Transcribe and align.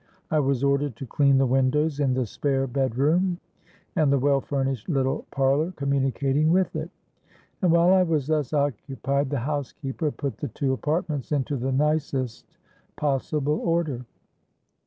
I 0.31 0.39
was 0.39 0.63
ordered 0.63 0.95
to 0.95 1.05
clean 1.05 1.37
the 1.37 1.45
windows 1.45 1.99
in 1.99 2.15
the 2.15 2.25
spare 2.25 2.65
bed 2.65 2.95
room 2.97 3.39
and 3.95 4.11
the 4.11 4.17
well 4.17 4.41
furnished 4.41 4.89
little 4.89 5.27
parlour 5.29 5.73
communicating 5.75 6.51
with 6.51 6.75
it; 6.75 6.89
and 7.61 7.71
while 7.71 7.93
I 7.93 8.01
was 8.01 8.25
thus 8.25 8.51
occupied, 8.51 9.29
the 9.29 9.37
housekeeper 9.41 10.09
put 10.09 10.37
the 10.39 10.47
two 10.47 10.73
apartments 10.73 11.31
into 11.31 11.55
the 11.55 11.71
nicest 11.71 12.47
possible 12.95 13.59
order. 13.63 14.03